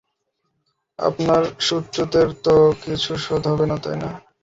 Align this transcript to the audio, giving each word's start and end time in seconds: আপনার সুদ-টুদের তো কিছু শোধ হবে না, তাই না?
আপনার 0.99 1.43
সুদ-টুদের 1.59 2.27
তো 2.43 2.55
কিছু 2.83 3.11
শোধ 3.17 3.43
হবে 3.47 3.65
না, 3.65 3.77
তাই 3.83 3.97
না? 4.03 4.09